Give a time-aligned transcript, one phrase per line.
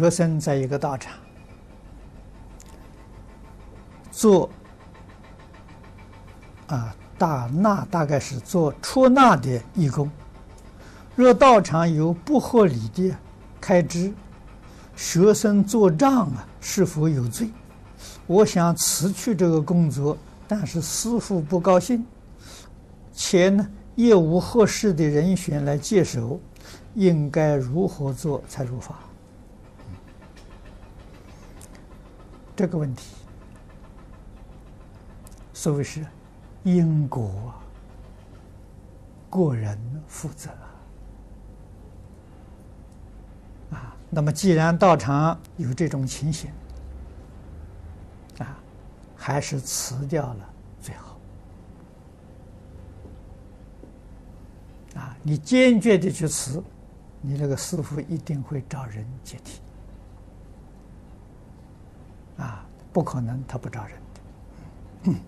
[0.00, 1.12] 学生在一个道场
[4.10, 4.48] 做
[6.68, 10.10] 啊大纳，大概是做出纳的义工。
[11.14, 13.14] 若道场有不合理的
[13.60, 14.10] 开支，
[14.96, 17.50] 学生做账啊，是否有罪？
[18.26, 20.16] 我想辞去这个工作，
[20.48, 22.06] 但是师父不高兴，
[23.12, 26.40] 且呢也无合适的人选来接手，
[26.94, 28.98] 应该如何做才如法？
[32.60, 33.16] 这个问题，
[35.54, 36.04] 所谓是
[36.62, 37.54] 因果，
[39.30, 40.50] 个人负责
[43.70, 43.96] 啊。
[44.10, 46.50] 那么，既然道场有这种情形，
[48.40, 48.60] 啊，
[49.16, 50.50] 还是辞掉了
[50.82, 51.18] 最好。
[54.96, 56.62] 啊，你坚决的去辞，
[57.22, 59.62] 你那个师傅一定会找人接替。
[62.36, 65.20] 啊，不可能，他不招人的。